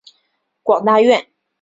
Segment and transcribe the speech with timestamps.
[0.63, 1.27] 广大院。